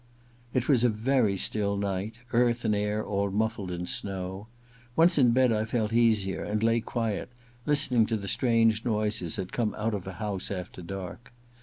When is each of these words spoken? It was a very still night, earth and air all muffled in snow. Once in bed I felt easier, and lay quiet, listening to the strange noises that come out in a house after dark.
It 0.51 0.67
was 0.67 0.83
a 0.83 0.89
very 0.89 1.37
still 1.37 1.77
night, 1.77 2.17
earth 2.33 2.65
and 2.65 2.73
air 2.73 3.05
all 3.05 3.29
muffled 3.29 3.69
in 3.69 3.85
snow. 3.85 4.47
Once 4.95 5.19
in 5.19 5.29
bed 5.29 5.51
I 5.51 5.63
felt 5.63 5.93
easier, 5.93 6.43
and 6.43 6.63
lay 6.63 6.79
quiet, 6.79 7.29
listening 7.67 8.07
to 8.07 8.17
the 8.17 8.27
strange 8.27 8.83
noises 8.83 9.35
that 9.35 9.51
come 9.51 9.75
out 9.77 9.93
in 9.93 10.01
a 10.07 10.13
house 10.13 10.49
after 10.49 10.81
dark. 10.81 11.31